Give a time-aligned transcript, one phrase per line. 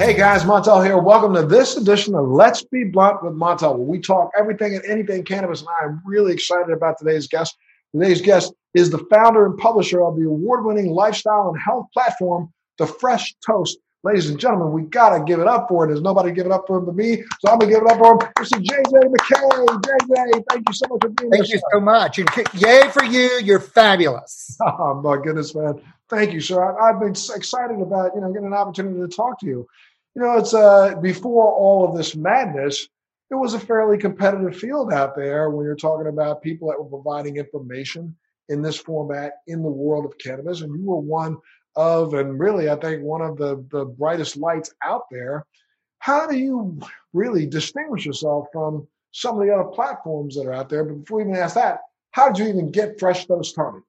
[0.00, 0.96] Hey guys, Montel here.
[0.96, 4.82] Welcome to this edition of Let's Be Blunt with Montel, where we talk everything and
[4.86, 5.60] anything cannabis.
[5.60, 7.54] And I'm really excited about today's guest.
[7.92, 12.50] Today's guest is the founder and publisher of the award winning lifestyle and health platform,
[12.78, 13.76] The Fresh Toast.
[14.02, 15.88] Ladies and gentlemen, we got to give it up for it.
[15.88, 17.22] There's nobody giving it up for him but me.
[17.40, 18.32] So I'm going to give it up for him.
[18.38, 18.58] Mr.
[18.58, 19.66] JJ McKay.
[19.66, 21.42] JJ, thank you so much for being here.
[21.42, 22.18] Thank you so much.
[22.18, 23.38] And yay for you.
[23.44, 24.56] You're fabulous.
[24.66, 25.82] Oh, my goodness, man.
[26.08, 26.78] Thank you, sir.
[26.80, 29.66] I've been excited about, you know, getting an opportunity to talk to you
[30.14, 32.88] you know, it's uh, before all of this madness,
[33.30, 36.88] it was a fairly competitive field out there when you're talking about people that were
[37.02, 38.16] providing information
[38.48, 40.62] in this format in the world of cannabis.
[40.62, 41.36] And you were one
[41.76, 45.46] of, and really, I think, one of the, the brightest lights out there.
[46.00, 46.80] How do you
[47.12, 50.84] really distinguish yourself from some of the other platforms that are out there?
[50.84, 51.80] But before we even ask that,
[52.10, 53.82] how did you even get Fresh Toast started?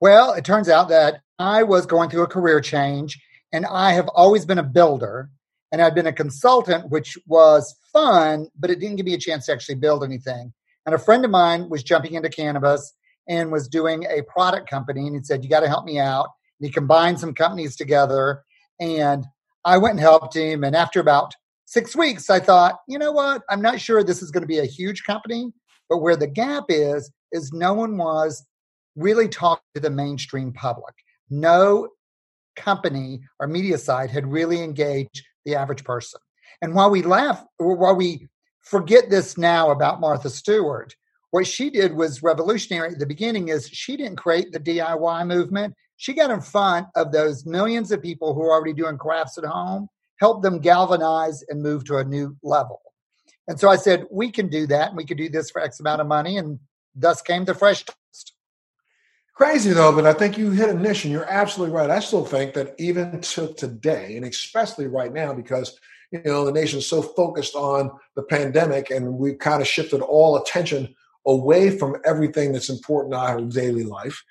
[0.00, 3.20] Well, it turns out that I was going through a career change
[3.52, 5.30] and I have always been a builder
[5.72, 9.46] and I'd been a consultant, which was fun, but it didn't give me a chance
[9.46, 10.52] to actually build anything.
[10.86, 12.94] And a friend of mine was jumping into cannabis
[13.28, 15.06] and was doing a product company.
[15.06, 16.28] And he said, You got to help me out.
[16.58, 18.42] And he combined some companies together.
[18.80, 19.26] And
[19.64, 20.64] I went and helped him.
[20.64, 21.34] And after about
[21.66, 23.42] six weeks, I thought, you know what?
[23.50, 25.52] I'm not sure this is going to be a huge company,
[25.90, 28.46] but where the gap is, is no one was
[28.96, 30.94] really talking to the mainstream public.
[31.28, 31.88] No
[32.58, 36.20] company or media side had really engaged the average person.
[36.60, 38.28] And while we laugh, while we
[38.62, 40.94] forget this now about Martha Stewart,
[41.30, 45.74] what she did was revolutionary at the beginning is she didn't create the DIY movement.
[45.96, 49.44] She got in front of those millions of people who are already doing crafts at
[49.44, 49.88] home,
[50.20, 52.80] helped them galvanize and move to a new level.
[53.46, 55.80] And so I said, we can do that and we could do this for X
[55.80, 56.38] amount of money.
[56.38, 56.58] And
[56.94, 57.84] thus came the fresh
[59.38, 61.90] Crazy though, but I think you hit a niche and you're absolutely right.
[61.90, 65.78] I still think that even to today, and especially right now, because
[66.10, 70.42] you know the nation's so focused on the pandemic and we've kind of shifted all
[70.42, 70.92] attention
[71.24, 74.24] away from everything that's important in our daily life.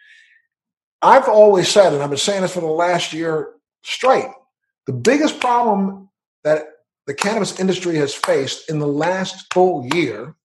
[1.01, 3.53] I've always said, and I've been saying this for the last year
[3.83, 4.27] straight,
[4.87, 6.09] the biggest problem
[6.43, 6.65] that
[7.05, 10.35] the cannabis industry has faced in the last full year,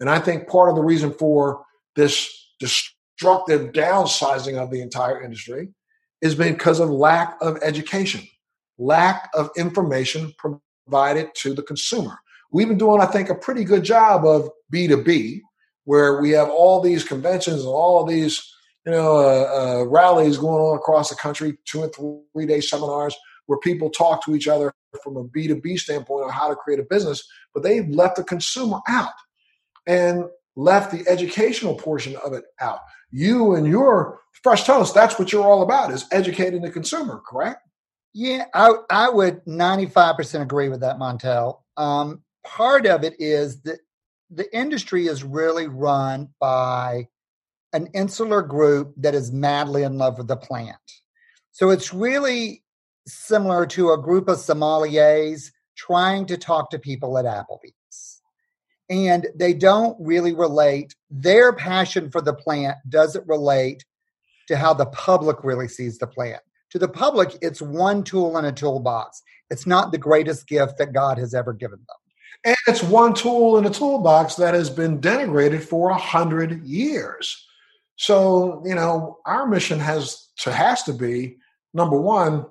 [0.00, 2.28] and I think part of the reason for this,
[2.58, 5.68] this destructive downsizing of the entire industry
[6.22, 8.22] is because of lack of education,
[8.78, 12.18] lack of information provided to the consumer.
[12.50, 15.40] We've been doing, I think, a pretty good job of B2B,
[15.84, 18.42] where we have all these conventions and all these
[18.86, 23.14] you know uh, uh, rallies going on across the country, two and three day seminars
[23.46, 24.72] where people talk to each other
[25.04, 28.78] from a B2B standpoint on how to create a business, but they've left the consumer
[28.88, 29.12] out
[29.86, 30.24] and
[30.56, 35.44] left the educational portion of it out you and your fresh toast that's what you're
[35.44, 37.66] all about is educating the consumer correct?
[38.12, 41.60] Yeah i, I would 95% agree with that montel.
[41.76, 43.80] Um, part of it is that
[44.30, 47.08] the industry is really run by
[47.72, 50.76] an insular group that is madly in love with the plant.
[51.52, 52.62] So it's really
[53.06, 57.74] similar to a group of sommeliers trying to talk to people at applebee's
[58.90, 60.96] and they don't really relate.
[61.10, 63.84] Their passion for the plant doesn't relate
[64.48, 66.42] to how the public really sees the plant.
[66.70, 69.22] To the public, it's one tool in a toolbox.
[69.48, 71.96] It's not the greatest gift that God has ever given them.
[72.44, 77.46] And it's one tool in a toolbox that has been denigrated for a hundred years.
[77.96, 81.36] So, you know, our mission has to has to be
[81.74, 82.46] number one,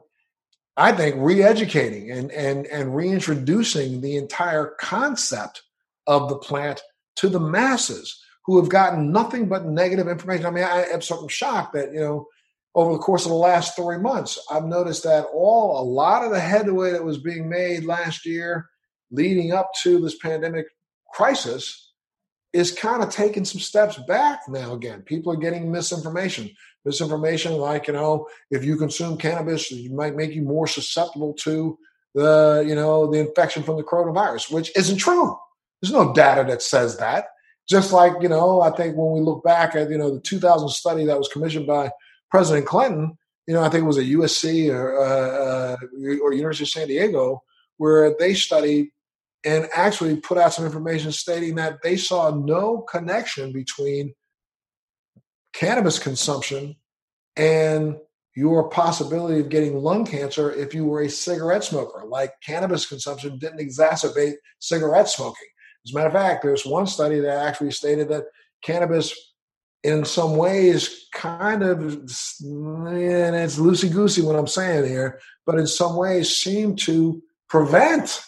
[0.77, 5.63] I think re-educating and and and reintroducing the entire concept
[6.09, 6.81] of the plant
[7.17, 10.47] to the masses who have gotten nothing but negative information.
[10.47, 12.25] I mean, I am sort of shocked that, you know,
[12.73, 16.31] over the course of the last three months, I've noticed that all a lot of
[16.31, 18.67] the headway that was being made last year
[19.11, 20.65] leading up to this pandemic
[21.13, 21.93] crisis
[22.51, 25.03] is kind of taking some steps back now again.
[25.03, 26.49] People are getting misinformation.
[26.85, 31.77] Misinformation like, you know, if you consume cannabis, it might make you more susceptible to
[32.15, 35.37] the, you know, the infection from the coronavirus, which isn't true.
[35.81, 37.27] There's no data that says that.
[37.67, 40.69] Just like, you know, I think when we look back at, you know, the 2000
[40.69, 41.91] study that was commissioned by
[42.31, 43.17] President Clinton,
[43.47, 45.77] you know, I think it was at USC or, uh, uh,
[46.21, 47.43] or University of San Diego,
[47.77, 48.89] where they studied
[49.45, 54.13] and actually put out some information stating that they saw no connection between
[55.53, 56.75] cannabis consumption
[57.35, 57.97] and
[58.35, 62.03] your possibility of getting lung cancer if you were a cigarette smoker.
[62.05, 65.47] Like cannabis consumption didn't exacerbate cigarette smoking.
[65.85, 68.25] As a matter of fact, there's one study that actually stated that
[68.61, 69.13] cannabis,
[69.83, 75.67] in some ways, kind of, and it's loosey goosey what I'm saying here, but in
[75.67, 78.21] some ways seemed to prevent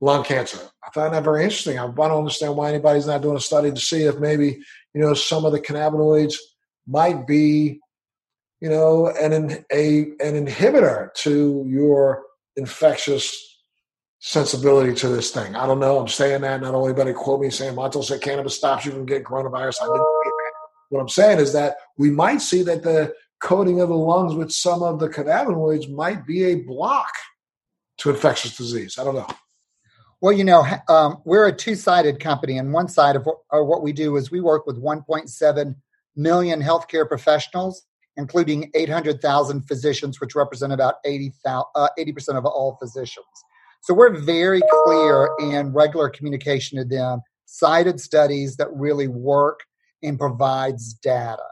[0.00, 0.58] lung cancer.
[0.84, 1.78] I find that very interesting.
[1.78, 4.60] I don't understand why anybody's not doing a study to see if maybe
[4.94, 6.36] you know some of the cannabinoids
[6.86, 7.80] might be
[8.60, 12.22] you know an a an inhibitor to your
[12.56, 13.53] infectious
[14.26, 15.54] sensibility to this thing.
[15.54, 15.98] I don't know.
[15.98, 16.62] I'm saying that.
[16.62, 19.82] Not only anybody quote me saying Montel said cannabis stops you from getting coronavirus.
[19.82, 20.06] I didn't.
[20.88, 24.50] What I'm saying is that we might see that the coating of the lungs with
[24.50, 27.10] some of the cannabinoids might be a block
[27.98, 28.98] to infectious disease.
[28.98, 29.28] I don't know.
[30.22, 33.82] Well, you know, um, we're a two sided company, and one side of what, what
[33.82, 35.76] we do is we work with 1.7
[36.16, 37.84] million healthcare professionals,
[38.16, 43.26] including 800,000 physicians, which represent about 80, uh, 80% of all physicians.
[43.84, 49.60] So we're very clear in regular communication to them, cited studies that really work
[50.02, 51.44] and provides data.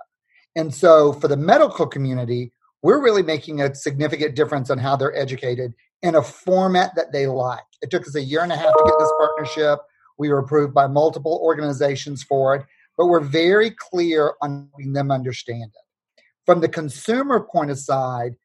[0.56, 2.50] And so for the medical community,
[2.80, 7.26] we're really making a significant difference on how they're educated in a format that they
[7.26, 7.60] like.
[7.82, 9.80] It took us a year and a half to get this partnership.
[10.16, 12.64] We were approved by multiple organizations for it,
[12.96, 16.22] but we're very clear on them understand it.
[16.46, 18.36] From the consumer point of side,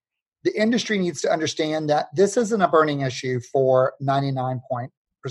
[0.44, 4.60] the industry needs to understand that this isn't a burning issue for 99%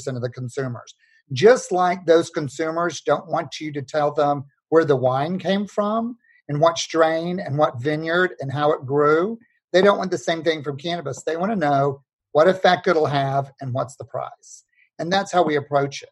[0.08, 0.94] of the consumers.
[1.32, 6.16] Just like those consumers don't want you to tell them where the wine came from
[6.48, 9.38] and what strain and what vineyard and how it grew,
[9.72, 11.22] they don't want the same thing from cannabis.
[11.22, 14.64] They want to know what effect it'll have, and what's the price.
[14.98, 16.10] And that's how we approach it.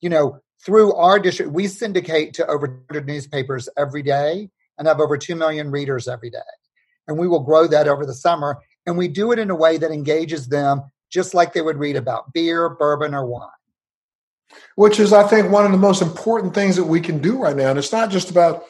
[0.00, 4.48] You know, through our district, we syndicate to over 100 newspapers every day
[4.78, 6.38] and have over 2 million readers every day.
[7.08, 8.58] And we will grow that over the summer.
[8.86, 11.96] And we do it in a way that engages them just like they would read
[11.96, 13.48] about beer, bourbon, or wine.
[14.76, 17.56] Which is, I think, one of the most important things that we can do right
[17.56, 17.70] now.
[17.70, 18.64] And it's not just about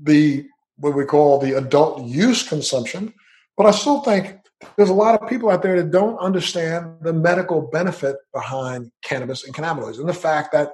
[0.00, 0.46] the
[0.78, 3.14] what we call the adult use consumption,
[3.56, 4.36] but I still think
[4.76, 9.44] there's a lot of people out there that don't understand the medical benefit behind cannabis
[9.44, 10.72] and cannabinoids and the fact that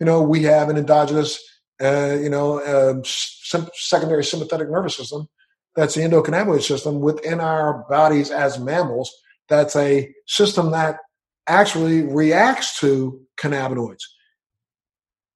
[0.00, 1.42] you know we have an endogenous
[1.82, 5.28] uh, you know uh, secondary sympathetic nervous system
[5.76, 9.12] that's the endocannabinoid system within our bodies as mammals
[9.48, 10.98] that's a system that
[11.46, 14.02] actually reacts to cannabinoids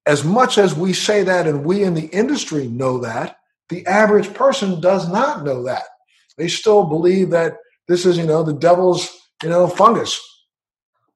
[0.06, 3.36] as much as we say that and we in the industry know that
[3.68, 5.84] the average person does not know that
[6.38, 7.58] they still believe that
[7.88, 9.10] this is, you know, the devil's,
[9.42, 10.20] you know, fungus.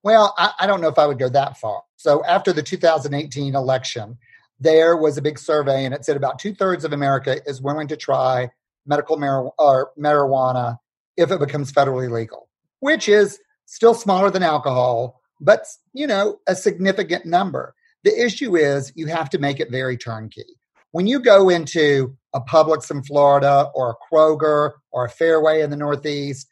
[0.02, 1.82] Well, I, I don't know if I would go that far.
[1.96, 4.18] So after the 2018 election,
[4.58, 7.88] there was a big survey, and it said about two thirds of America is willing
[7.88, 8.50] to try
[8.86, 9.52] medical mar-
[9.98, 10.76] marijuana
[11.16, 12.48] if it becomes federally legal,
[12.80, 17.74] which is still smaller than alcohol, but you know a significant number.
[18.04, 20.46] The issue is you have to make it very turnkey.
[20.90, 25.70] When you go into a Publix in Florida or a Kroger or a Fairway in
[25.70, 26.48] the Northeast,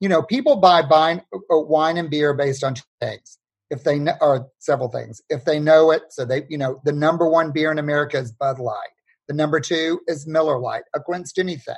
[0.00, 3.38] you know, people buy buying, uh, wine and beer based on things.
[3.70, 6.92] If they know, or several things, if they know it, so they, you know, the
[6.92, 8.88] number one beer in America is Bud Light.
[9.30, 11.76] The number two is Miller Lite against anything.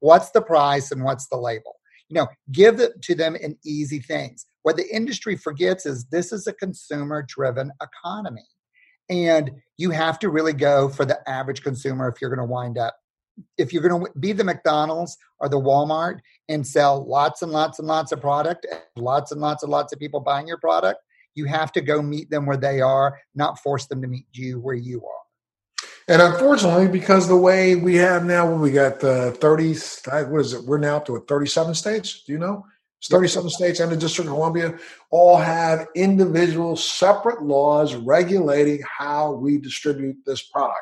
[0.00, 1.76] What's the price and what's the label?
[2.08, 4.46] You know, give it to them in easy things.
[4.62, 8.48] What the industry forgets is this is a consumer driven economy.
[9.08, 12.78] And you have to really go for the average consumer if you're going to wind
[12.78, 12.96] up
[13.56, 17.78] if you're going to be the McDonald's or the Walmart and sell lots and lots
[17.78, 20.98] and lots of product, lots and lots and lots of people buying your product,
[21.36, 24.58] you have to go meet them where they are, not force them to meet you
[24.58, 25.17] where you are.
[26.08, 29.74] And unfortunately, because the way we have now, we got the 30,
[30.30, 30.64] what is it?
[30.64, 32.24] We're now up to 37 states.
[32.24, 32.64] Do you know?
[32.98, 34.78] It's 37 states and the District of Columbia
[35.10, 40.80] all have individual separate laws regulating how we distribute this product.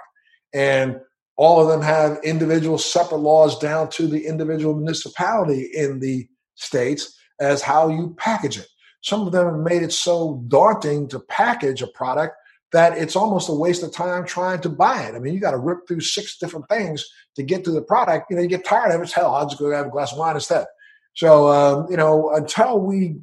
[0.55, 1.01] And
[1.37, 7.19] all of them have individual separate laws down to the individual municipality in the states
[7.41, 8.69] as how you package it.
[9.03, 12.37] Some of them have made it so daunting to package a product
[12.77, 15.15] that it's almost a waste of time trying to buy it.
[15.15, 18.27] I mean, you got to rip through six different things to get to the product.
[18.29, 19.11] You know, you get tired of it.
[19.11, 20.67] Hell, I'll just go have a glass of wine instead.
[21.15, 23.17] So, um, you know, until we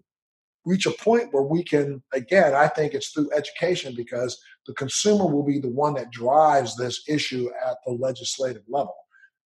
[0.66, 5.28] reach a point where we can, again, I think it's through education because the consumer
[5.28, 8.96] will be the one that drives this issue at the legislative level.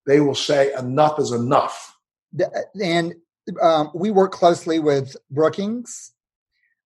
[0.06, 1.98] They will say enough is enough.
[2.82, 3.14] And
[3.60, 6.12] um, we work closely with Brookings,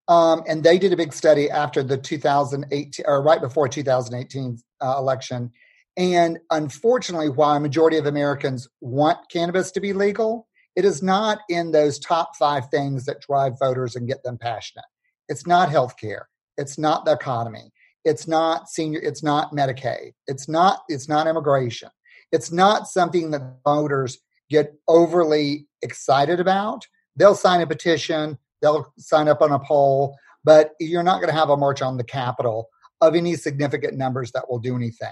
[0.09, 4.95] um, and they did a big study after the 2018 or right before 2018 uh,
[4.99, 5.51] election.
[5.97, 11.41] And unfortunately, while a majority of Americans want cannabis to be legal, it is not
[11.49, 14.87] in those top five things that drive voters and get them passionate.
[15.29, 16.25] It's not healthcare.
[16.57, 17.73] It's not the economy.
[18.05, 19.01] It's not senior.
[19.01, 20.13] It's not Medicaid.
[20.27, 20.83] It's not.
[20.89, 21.91] It's not immigration.
[22.33, 24.19] It's not something that voters
[24.51, 26.87] get overly excited about.
[27.17, 28.39] They'll sign a petition.
[28.63, 31.99] They'll sign up on a poll, but you're not going to have a march on
[31.99, 32.69] the Capitol
[33.01, 35.11] of any significant numbers that will do anything.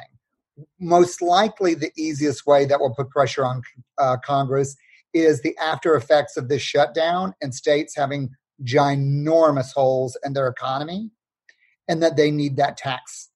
[0.79, 3.63] Most likely, the easiest way that will put pressure on
[3.99, 4.77] uh, Congress
[5.13, 8.31] is the after effects of this shutdown and states having
[8.63, 11.11] ginormous holes in their economy,
[11.89, 13.31] and that they need that tax.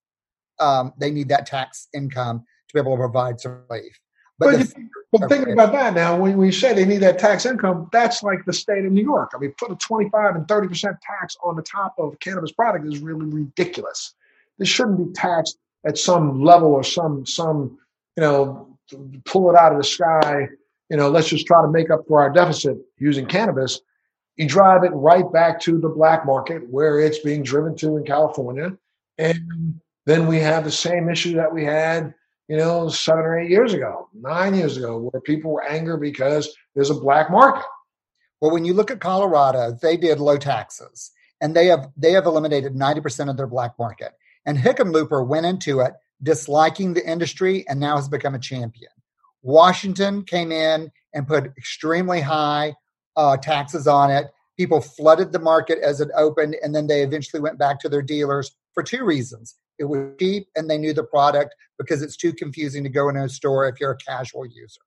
[0.61, 3.99] Um, they need that tax income to be able to provide some relief.
[4.38, 7.88] But, but, but thinking about that now, when we say they need that tax income,
[7.93, 9.33] that's like the state of New York.
[9.35, 12.99] I mean, put a 25 and 30% tax on the top of cannabis product is
[12.99, 14.14] really ridiculous.
[14.59, 17.79] This shouldn't be taxed at some level or some, some,
[18.17, 18.76] you know,
[19.25, 20.49] pull it out of the sky.
[20.91, 23.81] You know, let's just try to make up for our deficit using cannabis.
[24.37, 28.05] You drive it right back to the black market where it's being driven to in
[28.05, 28.76] California.
[29.19, 32.14] And then we have the same issue that we had
[32.49, 36.55] you know, seven or eight years ago, nine years ago, where people were angry because
[36.75, 37.65] there's a black market.
[38.41, 41.11] Well, when you look at Colorado, they did low taxes
[41.41, 44.13] and they have they have eliminated 90% of their black market.
[44.47, 48.91] And Hickenlooper went into it disliking the industry and now has become a champion.
[49.43, 52.75] Washington came in and put extremely high
[53.17, 54.27] uh, taxes on it.
[54.57, 58.03] People flooded the market as it opened, and then they eventually went back to their
[58.03, 59.57] dealers for two reasons.
[59.78, 63.16] It was cheap and they knew the product because it's too confusing to go in
[63.16, 64.81] a store if you're a casual user.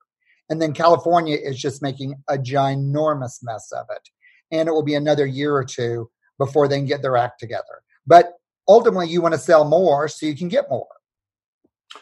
[0.50, 4.10] And then California is just making a ginormous mess of it.
[4.51, 7.84] And it will be another year or two before they can get their act together.
[8.06, 8.34] But
[8.67, 10.88] ultimately, you want to sell more so you can get more.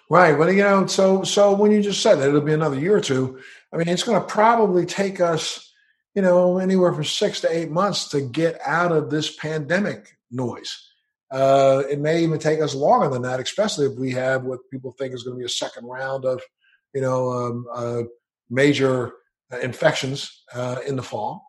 [0.09, 0.37] Right.
[0.37, 3.01] Well, you know, so so when you just said that it'll be another year or
[3.01, 3.39] two,
[3.73, 5.71] I mean, it's going to probably take us,
[6.13, 10.91] you know, anywhere from six to eight months to get out of this pandemic noise.
[11.31, 14.91] Uh, it may even take us longer than that, especially if we have what people
[14.91, 16.41] think is going to be a second round of,
[16.93, 18.03] you know, um, uh,
[18.49, 19.13] major
[19.51, 21.45] uh, infections uh, in the fall.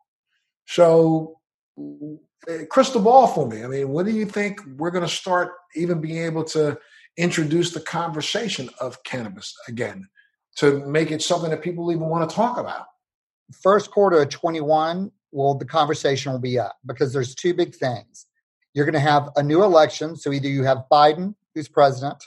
[0.67, 1.39] So,
[1.79, 3.65] uh, crystal ball for me.
[3.65, 6.79] I mean, what do you think we're going to start even being able to
[7.17, 10.09] introduce the conversation of cannabis again
[10.57, 12.87] to make it something that people even want to talk about?
[13.63, 18.27] First quarter of 21, well, the conversation will be up because there's two big things
[18.77, 20.17] you're going to have a new election.
[20.17, 22.23] So either you have Biden, who's president,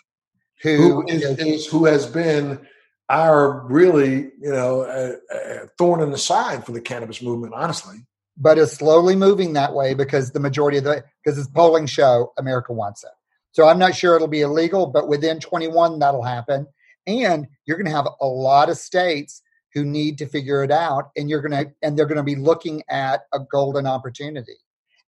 [0.63, 2.59] who, who is, is, who has been
[3.07, 7.97] our really you know a, a thorn in the side for the cannabis movement, honestly.
[8.35, 12.33] But is slowly moving that way because the majority of the because it's polling show
[12.37, 13.11] America wants it.
[13.51, 16.65] So I'm not sure it'll be illegal, but within 21 that'll happen.
[17.05, 19.41] And you're going to have a lot of states
[19.73, 22.35] who need to figure it out, and you're going to and they're going to be
[22.35, 24.57] looking at a golden opportunity.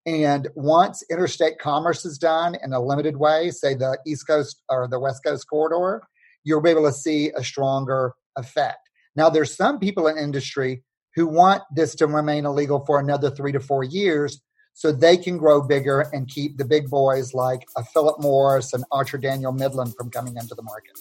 [0.05, 4.87] And once interstate commerce is done in a limited way, say the East Coast or
[4.87, 6.01] the West Coast corridor,
[6.43, 8.89] you'll be able to see a stronger effect.
[9.15, 10.83] Now, there's some people in industry
[11.15, 14.41] who want this to remain illegal for another three to four years
[14.73, 18.85] so they can grow bigger and keep the big boys like a Philip Morris and
[18.91, 20.97] Archer Daniel Midland from coming into the market.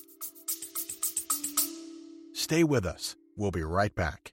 [2.35, 3.14] Stay with us.
[3.37, 4.33] We'll be right back.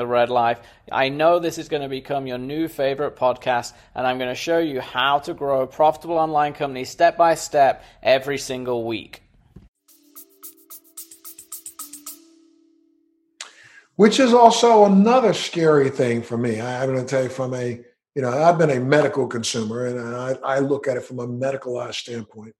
[0.00, 0.60] the Red Life.
[0.90, 4.34] I know this is going to become your new favorite podcast, and I'm going to
[4.34, 9.22] show you how to grow a profitable online company step by step every single week.
[14.00, 16.58] which is also another scary thing for me.
[16.58, 17.78] I, am going to tell you from a,
[18.14, 21.28] you know, I've been a medical consumer and I, I look at it from a
[21.28, 22.54] medicalized standpoint.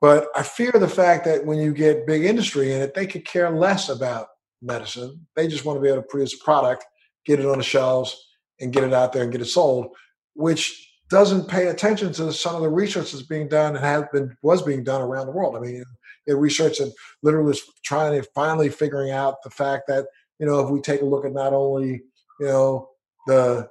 [0.00, 3.24] But I fear the fact that when you get big industry in it, they could
[3.24, 4.26] care less about
[4.62, 5.26] medicine.
[5.34, 6.84] They just want to be able to produce a product,
[7.24, 8.16] get it on the shelves,
[8.60, 9.88] and get it out there and get it sold,
[10.34, 14.36] which doesn't pay attention to some of the research that's being done and has been
[14.42, 15.56] was being done around the world.
[15.56, 15.84] I mean,
[16.26, 20.06] the research that literally is trying to finally figuring out the fact that
[20.38, 22.02] you know, if we take a look at not only,
[22.40, 22.90] you know,
[23.26, 23.68] the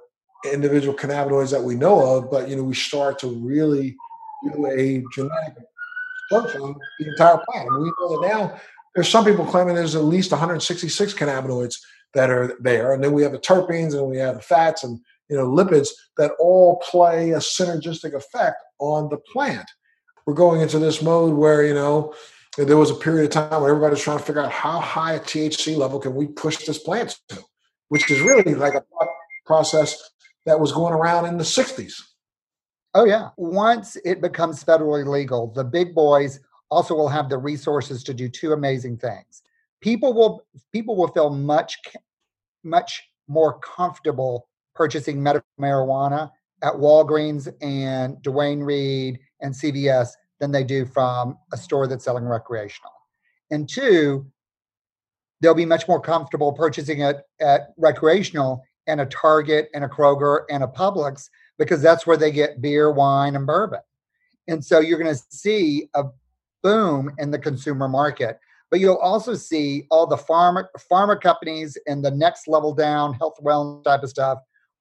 [0.52, 3.96] individual cannabinoids that we know of, but, you know, we start to really
[4.52, 5.54] do a genetic
[6.30, 7.68] search on the entire plant.
[7.68, 8.60] And we know that now
[8.96, 11.76] there's some people claiming there's at least 166 cannabinoids
[12.14, 12.94] that are there.
[12.94, 14.98] And then we have the terpenes and we have the fats and,
[15.28, 19.68] you know, lipids that all play a synergistic effect on the plant.
[20.26, 22.14] We're going into this mode where, you know,
[22.56, 25.20] there was a period of time where everybody's trying to figure out how high a
[25.20, 27.42] THC level can we push this plant to,
[27.90, 28.82] which is really like a
[29.44, 30.10] process
[30.46, 32.00] that was going around in the 60s.
[32.94, 33.28] Oh, yeah.
[33.36, 38.28] Once it becomes federally legal, the big boys also will have the resources to do
[38.28, 39.42] two amazing things.
[39.80, 41.78] People will people will feel much
[42.64, 46.30] much more comfortable purchasing medical marijuana
[46.62, 52.24] at Walgreens and Duane Reade and CVS than they do from a store that's selling
[52.24, 52.92] recreational.
[53.50, 54.26] And two,
[55.40, 60.40] they'll be much more comfortable purchasing it at recreational and a Target and a Kroger
[60.50, 63.80] and a Publix because that's where they get beer, wine, and bourbon.
[64.48, 66.04] And so you're going to see a
[66.66, 68.40] boom in the consumer market.
[68.72, 73.38] But you'll also see all the pharma pharma companies and the next level down health
[73.40, 74.38] wellness type of stuff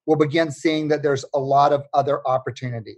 [0.08, 2.98] will begin seeing that there's a lot of other opportunities.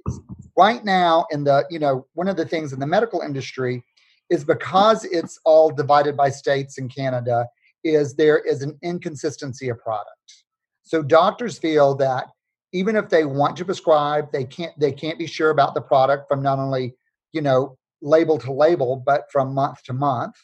[0.55, 3.83] Right now, in the, you know, one of the things in the medical industry
[4.29, 7.45] is because it's all divided by states in Canada,
[7.83, 10.45] is there is an inconsistency of product.
[10.83, 12.27] So doctors feel that
[12.71, 16.29] even if they want to prescribe, they can't they can't be sure about the product
[16.29, 16.95] from not only,
[17.33, 20.35] you know, label to label, but from month to month.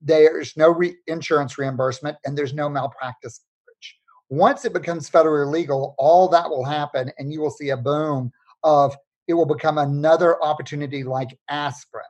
[0.00, 3.98] There's no re- insurance reimbursement and there's no malpractice coverage.
[4.30, 8.32] once it becomes federally legal, all that will happen, and you will see a boom
[8.64, 8.96] of
[9.28, 12.04] it will become another opportunity like aspirin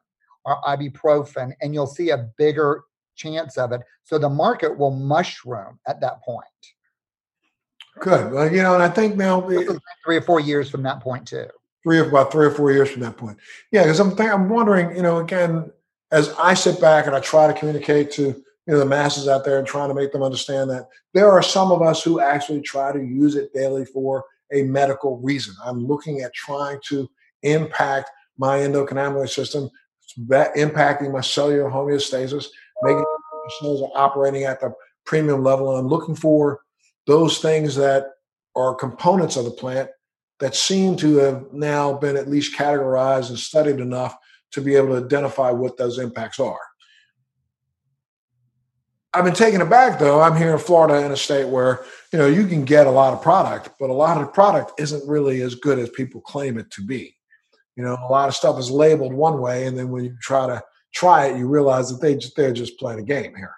[0.45, 2.85] or ibuprofen, and you'll see a bigger
[3.17, 3.81] chance of it.
[4.05, 6.47] So the market will mushroom at that point.
[7.99, 8.33] Good.
[8.33, 9.41] Well, you know, and I think now
[10.05, 11.47] three or four years from that point too.
[11.83, 13.39] Three or about three or four years from that point.
[13.73, 15.71] Yeah, because I'm I'm wondering, you know, again,
[16.13, 19.45] as I sit back and I try to communicate to you know the masses out
[19.45, 22.61] there and trying to make them understand that there are some of us who actually
[22.61, 25.55] try to use it daily for a medical reason.
[25.65, 27.11] I'm looking at trying to
[27.43, 29.69] impact my endocannabinoid system,
[30.29, 32.47] impacting my cellular homeostasis,
[32.83, 34.73] making my cells are operating at the
[35.05, 35.71] premium level.
[35.71, 36.61] And I'm looking for
[37.07, 38.07] those things that
[38.55, 39.91] are components of the plant
[40.43, 44.17] that seem to have now been at least categorized and studied enough
[44.51, 46.59] to be able to identify what those impacts are.
[49.15, 50.21] I've been taken aback though.
[50.21, 53.13] I'm here in Florida in a state where you know you can get a lot
[53.13, 56.59] of product, but a lot of the product isn't really as good as people claim
[56.59, 57.15] it to be.
[57.77, 60.49] You know, a lot of stuff is labeled one way, and then when you try
[60.49, 60.61] to
[60.93, 63.55] try it, you realize that they just they're just playing a game here.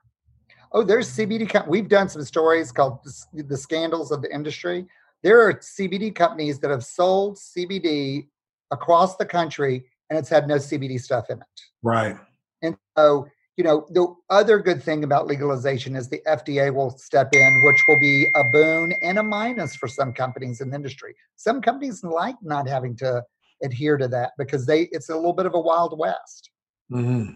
[0.73, 1.67] Oh, there's CBD.
[1.67, 2.99] We've done some stories called
[3.33, 4.85] the scandals of the industry.
[5.25, 8.29] There are CBD companies that have sold CBD
[8.71, 11.61] across the country, and it's had no CBD stuff in it.
[11.83, 12.17] Right.
[12.63, 17.29] And so you know, the other good thing about legalization is the FDA will step
[17.35, 21.15] in, which will be a boon and a minus for some companies in the industry.
[21.37, 23.23] Some companies like not having to
[23.63, 26.51] adhere to that because they it's a little bit of a wild west.
[26.91, 27.35] Mm-hmm.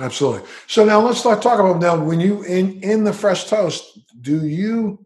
[0.00, 0.48] Absolutely.
[0.68, 4.46] So now let's start talking about now when you in in the fresh toast, do
[4.46, 5.04] you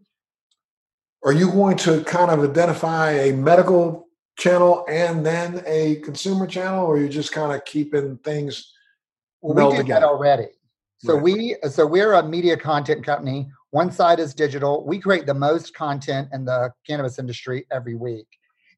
[1.24, 4.08] are you going to kind of identify a medical
[4.38, 8.72] channel and then a consumer channel, or are you just kind of keeping things
[9.40, 10.00] well, we did together.
[10.00, 10.48] that already.
[10.98, 11.22] So right.
[11.22, 13.50] we so we're a media content company.
[13.70, 14.84] One side is digital.
[14.86, 18.26] We create the most content in the cannabis industry every week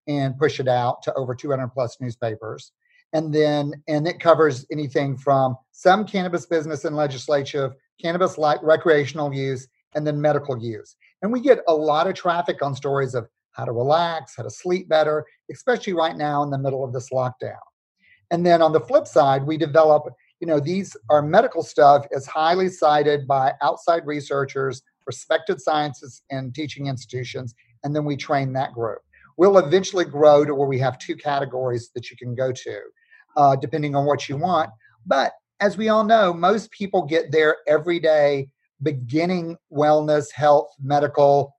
[0.07, 2.73] and push it out to over 200 plus newspapers.
[3.13, 9.33] And then and it covers anything from some cannabis business and legislative, cannabis like recreational
[9.33, 10.97] use, and then medical use.
[11.23, 14.51] And we get a lot of traffic on stories of how to relax, how to
[14.51, 17.57] sleep better, especially right now in the middle of this lockdown.
[18.31, 20.05] And then on the flip side, we develop
[20.45, 26.55] you know, these are medical stuff is highly cited by outside researchers, respected scientists, and
[26.55, 28.99] teaching institutions, and then we train that group.
[29.39, 32.81] We'll eventually grow to where we have two categories that you can go to,
[33.39, 34.69] uh, depending on what you want.
[35.07, 38.49] But as we all know, most people get their everyday
[38.85, 41.57] beginning wellness, health, medical,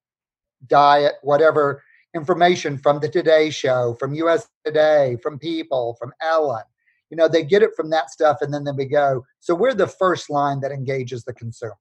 [0.68, 1.84] diet, whatever
[2.16, 6.64] information from the Today Show, from US Today, from People, from Ellen.
[7.10, 9.26] You know they get it from that stuff and then they go.
[9.40, 11.76] So we're the first line that engages the consumer.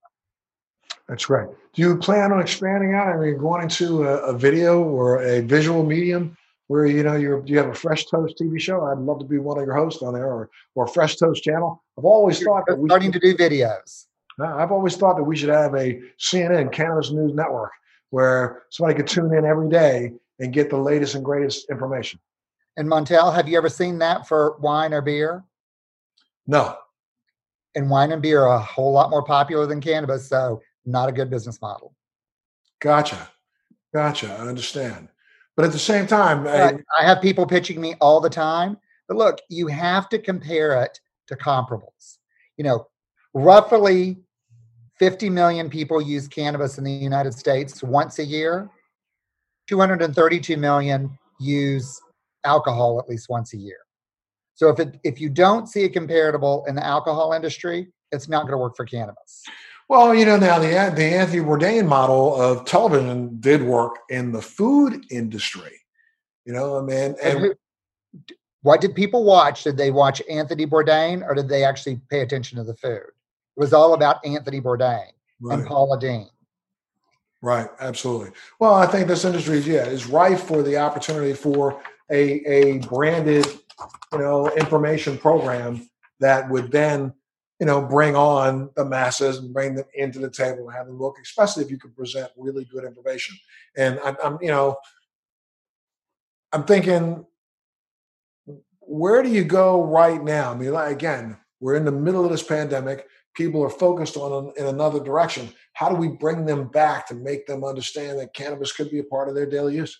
[1.08, 1.48] That's right.
[1.74, 3.08] Do you plan on expanding out?
[3.08, 7.44] I mean going into a, a video or a visual medium where you know you're
[7.46, 8.84] you have a fresh toast tv show?
[8.84, 11.82] I'd love to be one of your hosts on there or or fresh toast channel.
[11.96, 14.06] I've always you're thought that we starting should, to do videos
[14.40, 17.72] i've always thought that we should have a cnn cannabis news network
[18.10, 22.18] where somebody could tune in every day and get the latest and greatest information
[22.76, 25.44] and Montel, have you ever seen that for wine or beer?
[26.46, 26.76] No.
[27.74, 31.12] And wine and beer are a whole lot more popular than cannabis, so not a
[31.12, 31.94] good business model.
[32.80, 33.30] Gotcha.
[33.92, 34.32] Gotcha.
[34.32, 35.08] I understand.
[35.56, 38.76] But at the same time, I, I have people pitching me all the time.
[39.06, 42.18] But look, you have to compare it to comparables.
[42.56, 42.88] You know,
[43.34, 44.18] roughly
[45.04, 48.70] 50 million people use cannabis in the United States once a year.
[49.68, 52.00] 232 million use
[52.44, 53.80] alcohol at least once a year.
[54.54, 58.44] So if it if you don't see a comparable in the alcohol industry, it's not
[58.44, 59.42] going to work for cannabis.
[59.90, 64.40] Well, you know, now the the Anthony Bourdain model of television did work in the
[64.40, 65.82] food industry.
[66.46, 67.54] You know, I mean, and, who,
[68.62, 69.64] what did people watch?
[69.64, 73.13] Did they watch Anthony Bourdain, or did they actually pay attention to the food?
[73.56, 75.08] It was all about Anthony Bourdain
[75.40, 75.58] right.
[75.58, 76.28] and Paula Deen.
[77.42, 78.30] Right, absolutely.
[78.58, 83.46] Well, I think this industry, yeah, is rife for the opportunity for a a branded,
[84.12, 85.88] you know, information program
[86.20, 87.12] that would then
[87.60, 90.98] you know, bring on the masses and bring them into the table and have them
[90.98, 93.36] look, especially if you can present really good information.
[93.76, 94.76] And I'm, I'm, you know,
[96.52, 97.24] I'm thinking,
[98.80, 100.52] where do you go right now?
[100.52, 103.08] I mean, like, again, we're in the middle of this pandemic.
[103.34, 105.48] People are focused on in another direction.
[105.72, 109.04] How do we bring them back to make them understand that cannabis could be a
[109.04, 109.98] part of their daily use?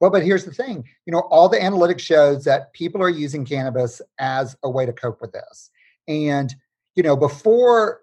[0.00, 3.44] Well, but here's the thing you know, all the analytics shows that people are using
[3.44, 5.70] cannabis as a way to cope with this.
[6.08, 6.54] And,
[6.96, 8.02] you know, before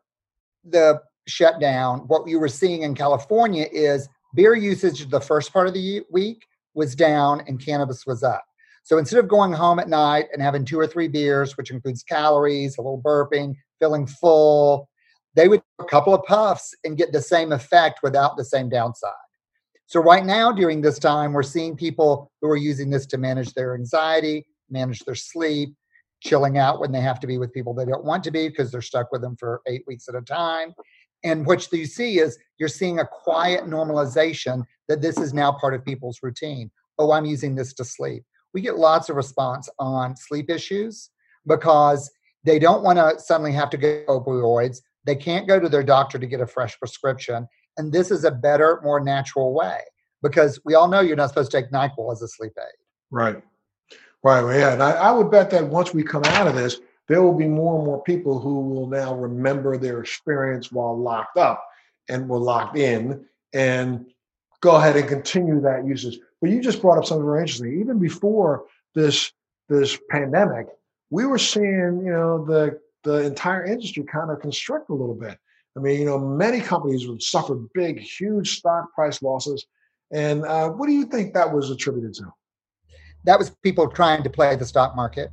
[0.64, 5.74] the shutdown, what you were seeing in California is beer usage the first part of
[5.74, 8.46] the week was down and cannabis was up.
[8.84, 12.04] So instead of going home at night and having two or three beers, which includes
[12.04, 14.90] calories, a little burping, feeling full,
[15.36, 19.12] they would a couple of puffs and get the same effect without the same downside.
[19.86, 23.54] So right now during this time, we're seeing people who are using this to manage
[23.54, 25.76] their anxiety, manage their sleep,
[26.22, 28.72] chilling out when they have to be with people they don't want to be because
[28.72, 30.74] they're stuck with them for eight weeks at a time.
[31.24, 35.74] And what you see is you're seeing a quiet normalization that this is now part
[35.74, 36.72] of people's routine.
[36.98, 38.24] Oh, I'm using this to sleep.
[38.54, 41.10] We get lots of response on sleep issues
[41.46, 42.10] because
[42.48, 44.78] they don't want to suddenly have to get opioids.
[45.06, 47.48] They can't go to their doctor to get a fresh prescription.
[47.78, 49.80] And this is a better, more natural way
[50.24, 52.74] because we all know you're not supposed to take NyQuil as a sleep aid.
[53.12, 53.42] Right.
[54.24, 54.58] Right.
[54.58, 54.74] Yeah.
[54.74, 57.48] And I, I would bet that once we come out of this, there will be
[57.48, 61.64] more and more people who will now remember their experience while locked up
[62.10, 64.06] and were locked in and
[64.62, 66.20] go ahead and continue that usage.
[66.42, 67.80] But you just brought up something very interesting.
[67.80, 69.32] Even before this
[69.70, 70.68] this pandemic,
[71.10, 75.38] we were seeing, you know, the the entire industry kind of constrict a little bit.
[75.76, 79.66] I mean, you know, many companies would suffer big, huge stock price losses.
[80.12, 82.34] And uh, what do you think that was attributed to?
[83.28, 85.32] that was people trying to play the stock market.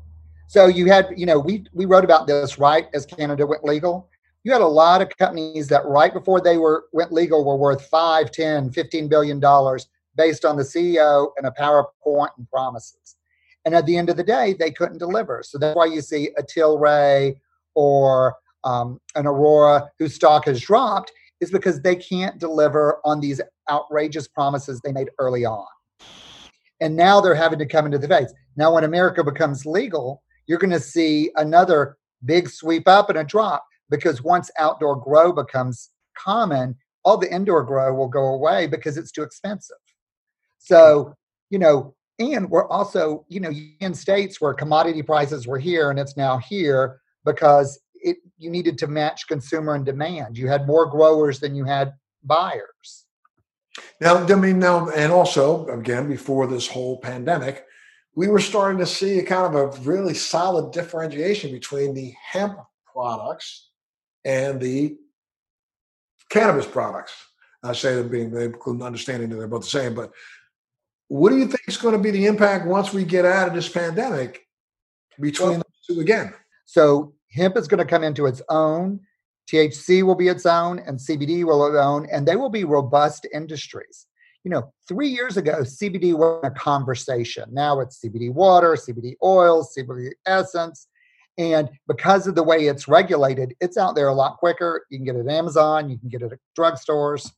[0.49, 4.11] So you had, you know, we we wrote about this right as Canada went legal.
[4.43, 7.87] You had a lot of companies that right before they were went legal were worth
[7.87, 13.17] 5, 10, 15 billion dollars based on the CEO and a PowerPoint and promises.
[13.64, 15.42] And at the end of the day, they couldn't deliver.
[15.44, 17.37] So that's why you see a Tilray
[17.74, 23.40] or um, an Aurora whose stock has dropped is because they can't deliver on these
[23.70, 25.66] outrageous promises they made early on.
[26.81, 28.33] And now they're having to come into the face.
[28.57, 33.24] Now, when America becomes legal, you're going to see another big sweep up and a
[33.24, 38.96] drop because once outdoor grow becomes common, all the indoor grow will go away because
[38.96, 39.77] it's too expensive.
[40.59, 41.14] So,
[41.50, 43.50] you know, and we're also, you know,
[43.81, 48.79] in states where commodity prices were here and it's now here because it you needed
[48.79, 50.38] to match consumer and demand.
[50.38, 53.07] You had more growers than you had buyers.
[54.00, 57.64] Now, I mean, now, and also, again, before this whole pandemic,
[58.14, 62.59] we were starting to see a kind of a really solid differentiation between the hemp
[62.92, 63.70] products
[64.24, 64.96] and the
[66.31, 67.12] cannabis products.
[67.64, 68.53] I say them being they
[68.85, 70.12] understanding that they're both the same, but
[71.14, 73.55] what do you think is going to be the impact once we get out of
[73.55, 74.44] this pandemic
[75.20, 76.35] between well, the two again?
[76.66, 78.98] So hemp is going to come into its own.
[79.48, 83.29] THC will be its own and CBD will its own, and they will be robust
[83.33, 84.07] industries.
[84.42, 87.44] You know, three years ago, CBD was a conversation.
[87.53, 90.88] Now it's CBD water, CBD oil, CBD essence.
[91.38, 94.85] And because of the way it's regulated, it's out there a lot quicker.
[94.90, 97.31] You can get it at Amazon, you can get it at drugstores.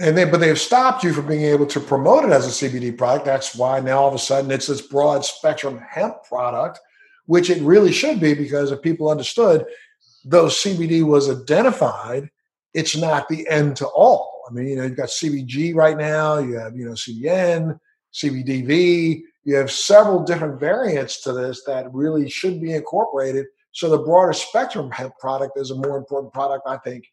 [0.00, 2.96] And they, but they've stopped you from being able to promote it as a CBD
[2.96, 3.24] product.
[3.24, 6.80] That's why now all of a sudden it's this broad spectrum hemp product,
[7.26, 9.66] which it really should be because if people understood
[10.24, 12.30] though CBD was identified,
[12.74, 14.42] it's not the end to all.
[14.48, 17.78] I mean, you know, you've got CBG right now, you have, you know, CBN,
[18.14, 23.46] CBDV, you have several different variants to this that really should be incorporated.
[23.72, 27.04] So the broader spectrum hemp product is a more important product, I think,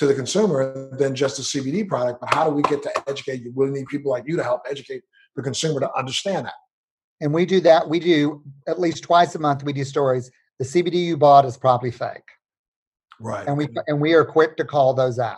[0.00, 2.22] to the consumer than just a CBD product.
[2.22, 3.52] But how do we get to educate you?
[3.54, 5.02] We need people like you to help educate
[5.36, 6.54] the consumer to understand that.
[7.20, 7.86] And we do that.
[7.86, 9.62] We do at least twice a month.
[9.62, 10.30] We do stories.
[10.58, 12.30] The CBD you bought is probably fake.
[13.20, 13.46] Right.
[13.46, 15.36] And we and we are quick to call those out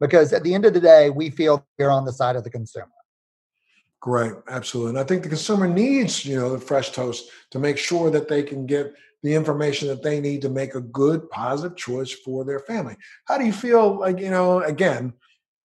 [0.00, 2.50] because at the end of the day, we feel we're on the side of the
[2.50, 2.88] consumer.
[4.00, 4.90] Great, absolutely.
[4.90, 8.26] And I think the consumer needs, you know, the fresh toast to make sure that
[8.26, 12.44] they can get the information that they need to make a good, positive choice for
[12.44, 12.96] their family.
[13.26, 15.12] How do you feel like, you know, again,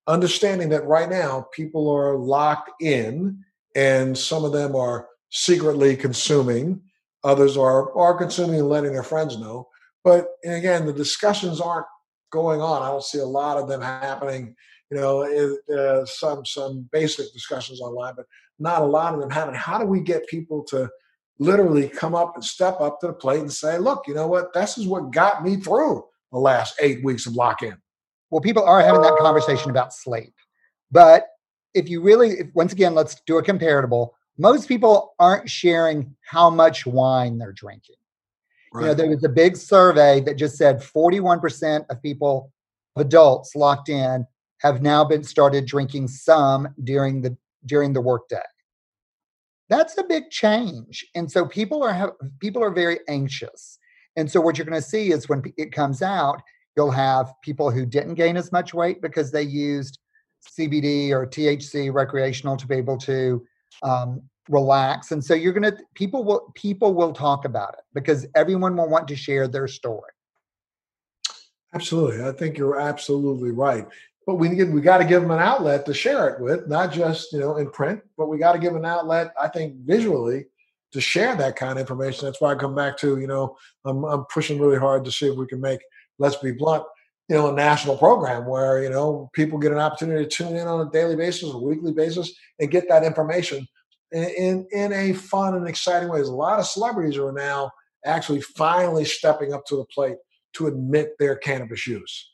[0.08, 3.44] understanding that right now people are locked in
[3.76, 6.82] and some of them are secretly consuming,
[7.24, 9.68] others are are consuming and letting their friends know.
[10.04, 11.88] But again, the discussions aren't
[12.32, 12.84] going on.
[12.84, 14.56] I don't see a lot of them happening.
[14.92, 18.28] You know, uh, some some basic discussions online, but
[18.60, 19.60] not a lot of them happening.
[19.60, 20.90] How do we get people to
[21.40, 24.54] literally come up and step up to the plate and say, "Look, you know what?
[24.54, 27.78] This is what got me through the last eight weeks of lock in."
[28.30, 30.34] Well, people are having that conversation about sleep,
[30.92, 31.28] but
[31.74, 34.16] if you really, if, once again, let's do a comparable.
[34.38, 37.96] Most people aren't sharing how much wine they're drinking.
[38.74, 38.82] Right.
[38.82, 42.52] You know, there was a big survey that just said 41% of people,
[42.98, 44.26] adults locked in,
[44.60, 48.38] have now been started drinking some during the during the workday.
[49.70, 53.80] That's a big change, and so people are people are very anxious.
[54.16, 56.42] And so what you're going to see is when it comes out,
[56.78, 60.00] you'll have people who didn't gain as much weight because they used
[60.58, 63.46] CBD or THC recreational to be able to
[63.84, 68.28] um, relax and so you're going to people will people will talk about it because
[68.36, 70.12] everyone will want to share their story
[71.74, 73.88] absolutely i think you're absolutely right
[74.26, 76.92] but we need, we got to give them an outlet to share it with not
[76.92, 79.76] just you know in print but we got to give them an outlet i think
[79.86, 80.46] visually
[80.92, 84.04] to share that kind of information that's why i come back to you know i'm,
[84.04, 85.80] I'm pushing really hard to see if we can make
[86.20, 86.84] let's be blunt
[87.30, 90.68] you know a national program where you know people get an opportunity to tune in
[90.68, 93.68] on a daily basis or weekly basis and get that information
[94.12, 96.18] in in a fun and exciting way.
[96.18, 97.72] There's a lot of celebrities are now
[98.06, 100.18] actually finally stepping up to the plate
[100.54, 102.32] to admit their cannabis use.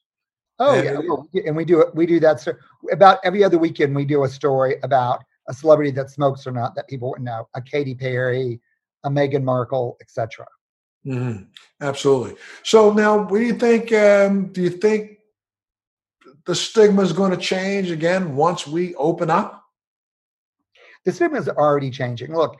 [0.61, 2.53] Oh and yeah, and we do we do that so
[2.91, 3.95] about every other weekend.
[3.95, 7.49] We do a story about a celebrity that smokes or not that people wouldn't know,
[7.55, 8.61] a Katy Perry,
[9.03, 10.45] a Meghan Markle, etc.
[11.05, 11.45] Mm-hmm.
[11.81, 12.35] Absolutely.
[12.61, 13.91] So now, what do you think?
[13.91, 15.17] Um, do you think
[16.45, 19.61] the stigma is going to change again once we open up?
[21.05, 22.35] the stigma is already changing.
[22.35, 22.57] Look,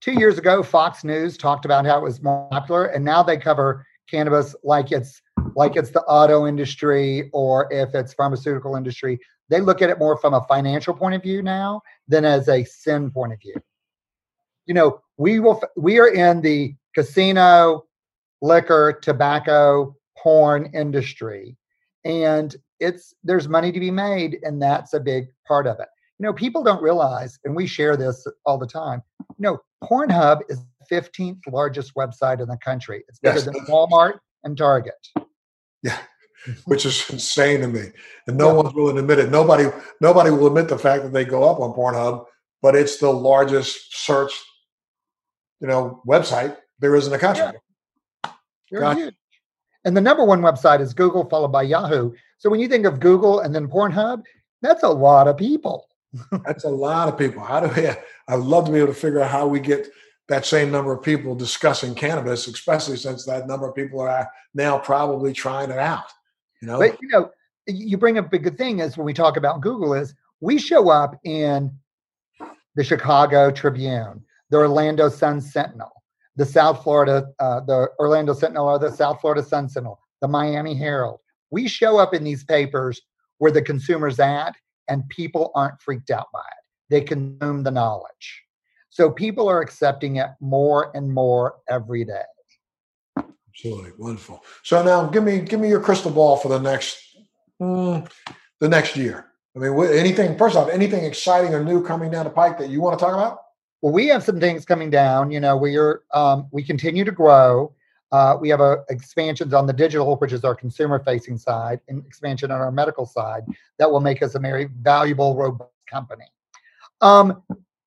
[0.00, 3.36] two years ago, Fox News talked about how it was more popular, and now they
[3.36, 5.20] cover cannabis like it's
[5.56, 9.18] like it's the auto industry or if it's pharmaceutical industry.
[9.48, 12.62] They look at it more from a financial point of view now than as a
[12.64, 13.54] sin point of view.
[14.66, 17.84] You know, we will we are in the casino,
[18.42, 21.56] liquor, tobacco, porn industry,
[22.04, 25.88] and it's there's money to be made, and that's a big part of it.
[26.18, 29.02] You know, people don't realize, and we share this all the time.
[29.20, 33.04] You know, Pornhub is the 15th largest website in the country.
[33.08, 33.44] It's bigger yes.
[33.44, 34.94] than Walmart and Target.
[35.82, 35.98] Yeah,
[36.64, 37.90] which is insane to me,
[38.26, 38.52] and no yeah.
[38.54, 39.30] one's willing to admit it.
[39.30, 39.66] Nobody,
[40.00, 42.24] nobody will admit the fact that they go up on Pornhub,
[42.62, 44.32] but it's the largest search,
[45.60, 47.46] you know, website there is in the country.
[48.70, 48.94] Yeah.
[48.94, 49.14] huge.
[49.84, 52.12] And the number one website is Google, followed by Yahoo.
[52.38, 54.22] So when you think of Google and then Pornhub,
[54.60, 55.86] that's a lot of people.
[56.44, 57.42] That's a lot of people.
[57.42, 57.88] How do we?
[58.28, 59.88] I'd love to be able to figure out how we get
[60.28, 64.78] that same number of people discussing cannabis, especially since that number of people are now
[64.78, 66.10] probably trying it out.
[66.60, 67.30] You know, but you know,
[67.66, 70.90] you bring up a good thing is when we talk about Google is we show
[70.90, 71.70] up in
[72.74, 75.92] the Chicago Tribune, the Orlando Sun Sentinel,
[76.36, 80.74] the South Florida, uh, the Orlando Sentinel or the South Florida Sun Sentinel, the Miami
[80.74, 81.20] Herald.
[81.50, 83.00] We show up in these papers
[83.38, 84.54] where the consumer's at
[84.88, 86.64] and people aren't freaked out by it.
[86.90, 88.45] They consume the knowledge.
[88.96, 92.22] So people are accepting it more and more every day.
[93.50, 94.42] Absolutely wonderful.
[94.62, 96.96] So now, give me give me your crystal ball for the next
[97.60, 98.10] mm,
[98.58, 99.26] the next year.
[99.54, 102.80] I mean, anything first off, anything exciting or new coming down the pike that you
[102.80, 103.40] want to talk about?
[103.82, 105.30] Well, we have some things coming down.
[105.30, 107.74] You know, we are um, we continue to grow.
[108.12, 112.02] Uh, we have a, expansions on the digital, which is our consumer facing side, and
[112.06, 113.42] expansion on our medical side
[113.78, 116.24] that will make us a very valuable, robust company.
[117.02, 117.42] Um,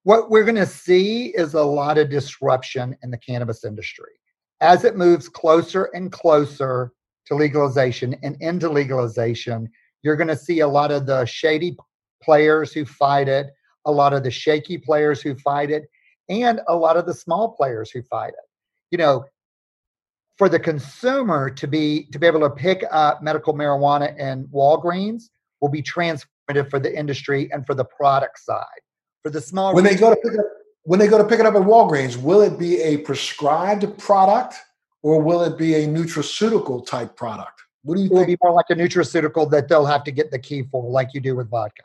[0.10, 4.14] what we're going to see is a lot of disruption in the cannabis industry
[4.60, 6.92] as it moves closer and closer
[7.28, 9.70] to legalization and into legalization.
[10.02, 11.78] You're going to see a lot of the shady
[12.24, 13.52] players who fight it,
[13.86, 15.84] a lot of the shaky players who fight it,
[16.28, 18.50] and a lot of the small players who fight it.
[18.90, 19.26] You know,
[20.40, 25.26] for the consumer to be to be able to pick up medical marijuana in Walgreens
[25.62, 28.82] will be transformative for the industry and for the product side.
[29.24, 30.46] For the small when they go to pick it up,
[30.84, 34.56] when they go to pick it up at Walgreens, will it be a prescribed product
[35.02, 37.62] or will it be a nutraceutical type product?
[37.84, 38.20] What do you it think?
[38.20, 41.14] Will be more like a nutraceutical that they'll have to get the key for, like
[41.14, 41.84] you do with vodka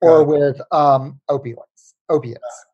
[0.00, 1.94] or with um, opioids.
[2.08, 2.66] opiates.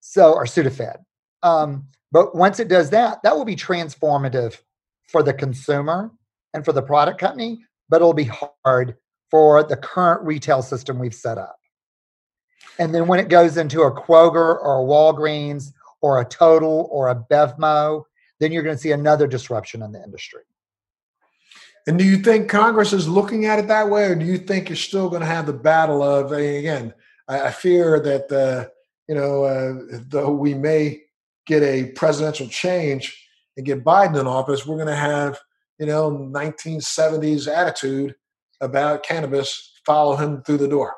[0.00, 0.98] So, or Sudafed.
[1.42, 4.58] Um, but once it does that, that will be transformative
[5.08, 6.10] for the consumer
[6.54, 8.30] and for the product company, but it'll be
[8.64, 8.96] hard
[9.30, 11.58] for the current retail system we've set up.
[12.78, 17.08] And then when it goes into a Kroger or a Walgreens or a Total or
[17.08, 18.04] a Bevmo,
[18.40, 20.42] then you're going to see another disruption in the industry.
[21.86, 24.68] And do you think Congress is looking at it that way, or do you think
[24.68, 26.92] you're still going to have the battle of again?
[27.26, 28.68] I, fear that uh,
[29.08, 31.00] you know, uh, though we may
[31.46, 35.38] get a presidential change and get Biden in office, we're going to have
[35.78, 38.14] you know 1970s attitude
[38.60, 40.94] about cannabis follow him through the door.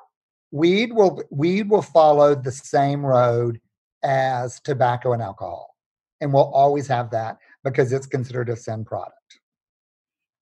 [0.53, 3.61] Weed will weed will follow the same road
[4.03, 5.77] as tobacco and alcohol,
[6.21, 9.15] and we'll always have that because it's considered a sin product.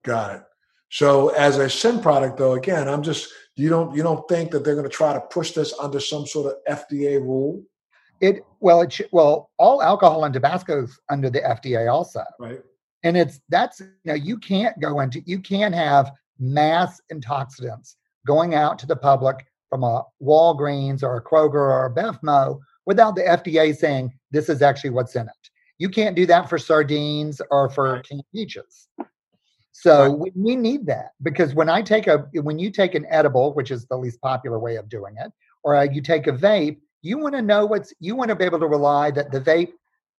[0.05, 0.42] Got it.
[0.90, 4.64] So as a sin product, though, again, I'm just you don't you don't think that
[4.64, 7.62] they're going to try to push this under some sort of FDA rule?
[8.21, 12.61] It well, it well, all alcohol and tobacco is under the FDA also, right?
[13.03, 18.55] And it's that's you know you can't go into you can't have mass intoxicants going
[18.55, 23.22] out to the public from a Walgreens or a Kroger or a Bevmo without the
[23.22, 25.50] FDA saying this is actually what's in it.
[25.78, 28.09] You can't do that for sardines or for right.
[28.09, 28.88] canned peaches.
[29.72, 30.18] So right.
[30.18, 33.70] we, we need that because when I take a when you take an edible, which
[33.70, 35.31] is the least popular way of doing it,
[35.62, 38.44] or uh, you take a vape, you want to know what's you want to be
[38.44, 39.72] able to rely that the vape,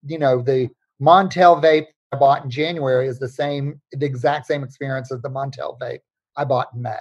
[0.05, 0.69] you know, the
[1.01, 5.29] Montel vape I bought in January is the same, the exact same experience as the
[5.29, 5.99] Montel vape
[6.37, 6.95] I bought in May.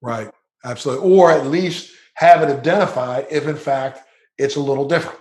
[0.00, 0.30] Right.
[0.64, 1.10] Absolutely.
[1.10, 4.00] Or at least have it identified if in fact
[4.38, 5.18] it's a little different.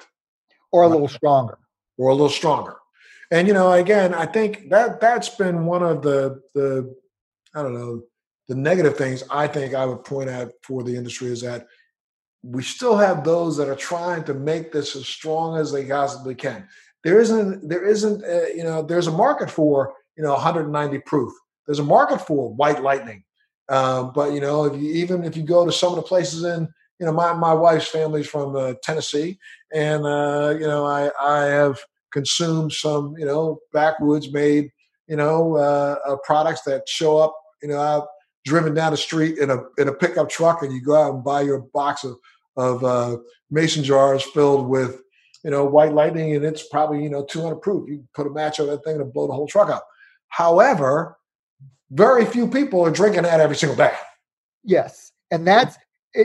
[0.72, 1.58] Or a little stronger.
[1.98, 2.78] Or a little stronger.
[3.32, 6.96] And you know, again, I think that that's been one of the the
[7.56, 8.04] I don't know
[8.48, 11.68] the negative things I think I would point out for the industry is that
[12.44, 16.36] we still have those that are trying to make this as strong as they possibly
[16.36, 16.68] can.
[17.04, 21.34] There isn't there isn't uh, you know there's a market for you know 190 proof.
[21.66, 23.24] There's a market for white lightning.
[23.70, 26.44] Um, but you know, if you even if you go to some of the places
[26.44, 26.68] in
[27.00, 29.40] you know my my wife's family's from uh, Tennessee,
[29.74, 31.80] and uh, you know I I have
[32.14, 34.72] consumed some, you know, backwoods made,
[35.08, 38.08] you know, uh, uh, products that show up, you know, out
[38.46, 41.24] driven down the street in a in a pickup truck, and you go out and
[41.24, 42.18] buy your box of
[42.56, 43.18] of uh,
[43.50, 45.02] mason jars filled with,
[45.44, 47.90] you know, white lightning, and it's probably you know 200 proof.
[47.90, 49.88] You put a match on that thing and blow the whole truck up.
[50.30, 51.18] However,
[51.94, 53.94] very few people are drinking that every single day.
[54.64, 55.78] Yes, and that's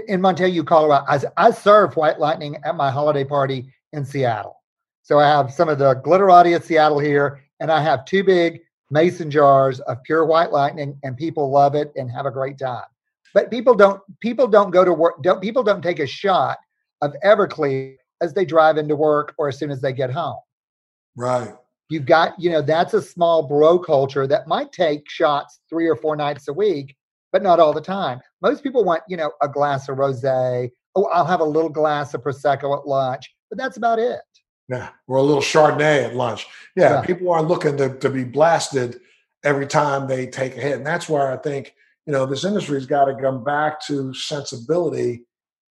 [0.09, 1.05] in Montague, Colorado.
[1.09, 4.57] I, I serve white lightning at my holiday party in Seattle.
[5.03, 8.61] So I have some of the glitterati of Seattle here, and I have two big
[8.91, 12.85] mason jars of pure white lightning, and people love it and have a great time.
[13.35, 15.23] But people don't people don't go to work.
[15.23, 16.59] Don't people don't take a shot
[17.03, 20.39] of Everclear as they drive into work or as soon as they get home.
[21.17, 21.55] Right.
[21.89, 25.97] You've got, you know, that's a small bro culture that might take shots three or
[25.97, 26.95] four nights a week,
[27.33, 28.21] but not all the time.
[28.43, 30.71] Most people want, you know, a glass of rosé.
[30.95, 34.21] Oh, I'll have a little glass of prosecco at lunch, but that's about it.
[34.69, 36.47] Yeah, or a little Chardonnay at lunch.
[36.77, 39.01] Yeah, yeah, people aren't looking to, to be blasted
[39.43, 40.77] every time they take a hit.
[40.77, 41.75] And that's where I think,
[42.07, 45.25] you know, this industry's got to come back to sensibility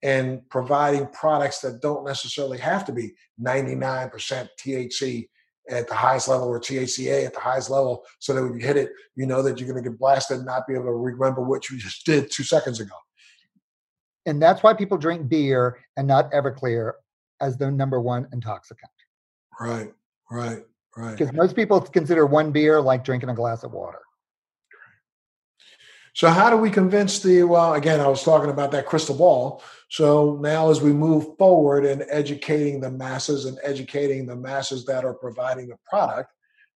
[0.02, 5.28] and providing products that don't necessarily have to be 99% THC
[5.70, 8.76] at the highest level or THCA at the highest level so that when you hit
[8.76, 11.42] it, you know that you're going to get blasted and not be able to remember
[11.42, 12.94] what you just did two seconds ago.
[14.26, 16.92] And that's why people drink beer and not Everclear
[17.40, 18.90] as the number one intoxicant.
[19.58, 19.92] Right,
[20.30, 20.62] right,
[20.96, 21.16] right.
[21.16, 24.00] Because most people consider one beer like drinking a glass of water.
[26.14, 29.62] So, how do we convince the, well, again, I was talking about that crystal ball.
[29.90, 35.04] So, now as we move forward in educating the masses and educating the masses that
[35.04, 36.32] are providing the product,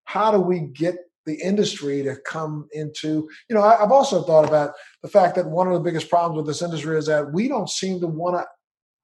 [0.05, 4.73] how do we get the industry to come into, you know, I've also thought about
[5.01, 7.69] the fact that one of the biggest problems with this industry is that we don't
[7.69, 8.45] seem to want to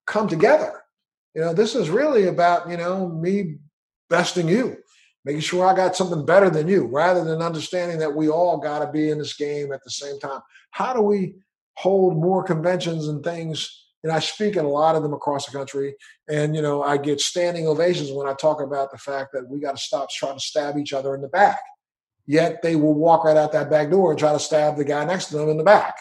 [0.06, 0.82] come together.
[1.34, 3.58] You know, this is really about, you know, me
[4.10, 4.78] besting you,
[5.26, 8.80] making sure I got something better than you, rather than understanding that we all got
[8.80, 10.42] to be in this game at the same time.
[10.72, 11.36] How do we
[11.76, 13.88] hold more conventions and things?
[14.04, 15.96] And I speak at a lot of them across the country,
[16.30, 19.60] and you know, I get standing ovations when I talk about the fact that we
[19.60, 21.60] got to stop trying to stab each other in the back.
[22.26, 25.04] Yet they will walk right out that back door and try to stab the guy
[25.04, 25.96] next to them in the back.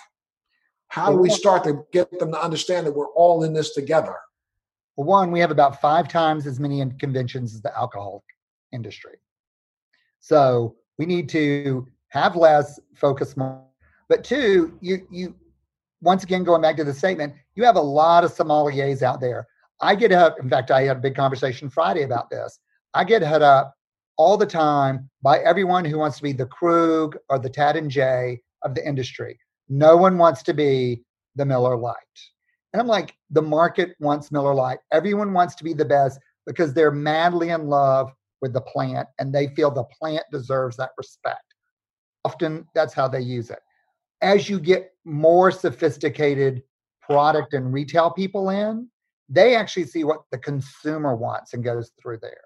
[0.89, 4.15] How do we start to get them to understand that we're all in this together?
[4.97, 8.23] Well, one, we have about five times as many conventions as the alcohol
[8.73, 9.19] industry.
[10.21, 13.63] So we need to have less, focus more.
[14.09, 15.35] But two, you you
[16.01, 19.47] once again going back to the statement, you have a lot of sommeliers out there.
[19.81, 20.39] I get up.
[20.41, 22.59] In fact, I had a big conversation Friday about this.
[22.95, 23.75] I get hit up
[24.17, 28.75] all the time by everyone who wants to be the Krug or the Taittinger of
[28.75, 29.39] the industry.
[29.69, 31.03] No one wants to be
[31.37, 31.95] the Miller Lite.
[32.73, 34.79] And I'm like, the market wants Miller Lite.
[34.93, 38.11] Everyone wants to be the best because they're madly in love
[38.41, 41.55] with the plant and they feel the plant deserves that respect.
[42.25, 43.61] Often that's how they use it.
[44.21, 46.63] As you get more sophisticated
[47.01, 48.89] product and retail people in,
[49.29, 52.45] they actually see what the consumer wants and goes through there.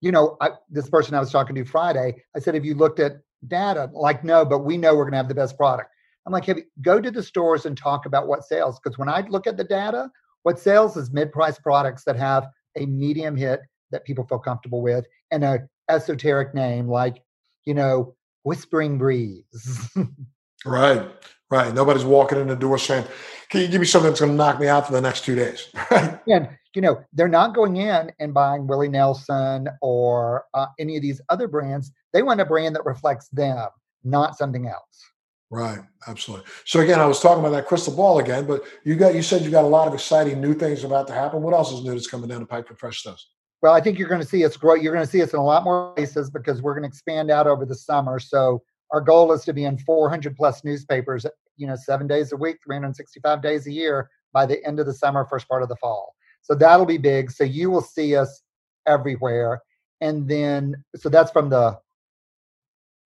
[0.00, 3.00] You know, I, this person I was talking to Friday, I said, have you looked
[3.00, 3.90] at data?
[3.92, 5.90] Like, no, but we know we're going to have the best product.
[6.26, 8.80] I'm like, hey, go to the stores and talk about what sales.
[8.82, 10.10] Because when I look at the data,
[10.42, 13.60] what sales is mid-price products that have a medium hit
[13.94, 17.22] that people feel comfortable with and a esoteric name like,
[17.64, 19.90] you know, Whispering Breeze.
[20.66, 21.08] right,
[21.50, 21.74] right.
[21.74, 23.06] Nobody's walking in the door saying,
[23.48, 25.34] "Can you give me something that's going to knock me out for the next two
[25.34, 25.68] days?"
[26.26, 31.02] And you know, they're not going in and buying Willie Nelson or uh, any of
[31.02, 31.92] these other brands.
[32.12, 33.68] They want a brand that reflects them,
[34.02, 35.04] not something else.
[35.50, 35.78] Right,
[36.08, 36.46] absolutely.
[36.64, 39.42] So again, I was talking about that crystal ball again, but you got you said
[39.42, 41.42] you got a lot of exciting new things about to happen.
[41.42, 43.30] What else is new that's coming down the pipe for Fresh Toast?
[43.62, 44.74] Well, I think you're going to see us grow.
[44.74, 47.30] You're going to see us in a lot more places because we're going to expand
[47.30, 48.18] out over the summer.
[48.18, 51.24] So our goal is to be in 400 plus newspapers,
[51.56, 54.92] you know, seven days a week, 365 days a year by the end of the
[54.92, 56.14] summer, first part of the fall.
[56.42, 57.30] So that'll be big.
[57.30, 58.42] So you will see us
[58.86, 59.62] everywhere.
[60.02, 61.78] And then, so that's from the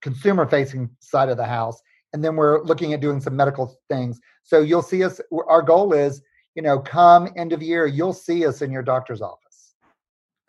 [0.03, 1.80] consumer facing side of the house
[2.12, 4.20] and then we're looking at doing some medical things.
[4.42, 5.20] So you'll see us.
[5.49, 6.22] Our goal is,
[6.55, 9.47] you know, come end of year, you'll see us in your doctor's office.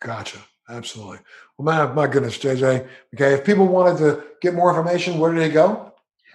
[0.00, 0.38] Gotcha.
[0.68, 1.18] Absolutely.
[1.58, 2.86] Well, my, my goodness, JJ.
[3.14, 3.34] Okay.
[3.34, 5.92] If people wanted to get more information, where do they go?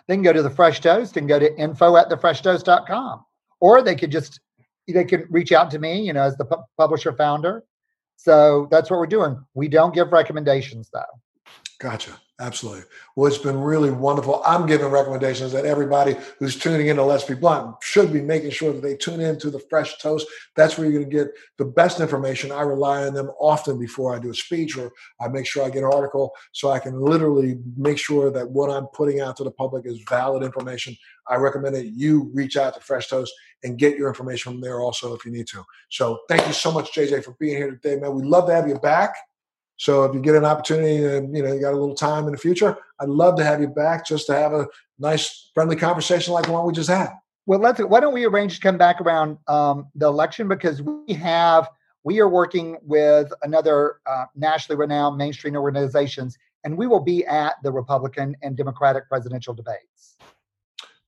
[0.07, 3.25] They can go to the Fresh Toast and go to info at thefreshtoast.com.
[3.59, 4.39] Or they could just,
[4.87, 7.63] they can reach out to me, you know, as the pu- publisher founder.
[8.17, 9.43] So that's what we're doing.
[9.53, 11.03] We don't give recommendations though.
[11.79, 12.11] Gotcha.
[12.41, 12.83] Absolutely.
[13.15, 14.43] Well, it's been really wonderful.
[14.45, 18.49] I'm giving recommendations that everybody who's tuning in to Let's Be Blunt should be making
[18.49, 20.27] sure that they tune in to the Fresh Toast.
[20.53, 22.51] That's where you're going to get the best information.
[22.51, 25.69] I rely on them often before I do a speech or I make sure I
[25.69, 29.45] get an article so I can literally make sure that what I'm putting out to
[29.45, 30.93] the public is valid information.
[31.29, 33.33] I recommend that you reach out to Fresh Toast
[33.63, 35.63] and get your information from there also if you need to.
[35.89, 38.13] So thank you so much, JJ, for being here today, man.
[38.13, 39.15] We'd love to have you back.
[39.77, 42.31] So if you get an opportunity and you know you got a little time in
[42.31, 44.67] the future, I'd love to have you back just to have a
[44.99, 47.11] nice friendly conversation like the one we just had.
[47.45, 47.79] Well, let's.
[47.79, 51.69] Why don't we arrange to come back around um, the election because we have
[52.03, 57.55] we are working with another uh, nationally renowned mainstream organizations, and we will be at
[57.63, 60.15] the Republican and Democratic presidential debates.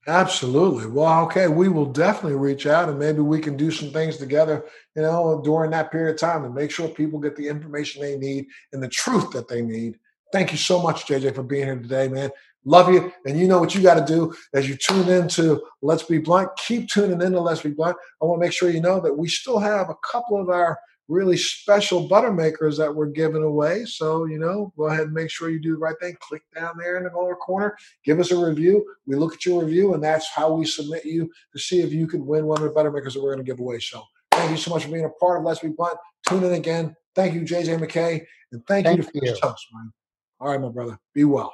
[0.08, 0.86] Absolutely.
[0.88, 4.64] Well, okay, we will definitely reach out and maybe we can do some things together,
[4.96, 8.18] you know, during that period of time and make sure people get the information they
[8.18, 10.00] need and the truth that they need.
[10.32, 12.30] Thank you so much, JJ, for being here today, man.
[12.64, 13.12] Love you.
[13.26, 16.50] And you know what you got to do as you tune into Let's Be Blunt.
[16.58, 17.98] Keep tuning in into Let's Be Blunt.
[18.22, 20.80] I want to make sure you know that we still have a couple of our
[21.08, 23.86] really special butter makers that we're giving away.
[23.86, 26.16] So, you know, go ahead and make sure you do the right thing.
[26.20, 28.86] Click down there in the lower corner, give us a review.
[29.06, 32.08] We look at your review, and that's how we submit you to see if you
[32.08, 33.80] can win one of the butter makers that we're going to give away.
[33.80, 35.98] So, thank you so much for being a part of Let's Be Blunt.
[36.28, 36.96] Tune in again.
[37.16, 39.92] Thank you, JJ McKay, and thank, thank you to Fresh Toast, man.
[40.40, 41.00] All right, my brother.
[41.14, 41.54] Be well.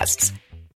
[0.00, 0.39] podcasts.